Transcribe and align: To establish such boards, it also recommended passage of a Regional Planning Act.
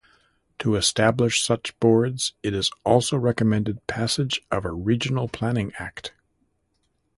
To 0.57 0.75
establish 0.77 1.43
such 1.43 1.79
boards, 1.79 2.33
it 2.41 2.55
also 2.83 3.17
recommended 3.17 3.85
passage 3.85 4.41
of 4.49 4.65
a 4.65 4.71
Regional 4.71 5.27
Planning 5.27 5.73
Act. 5.77 6.11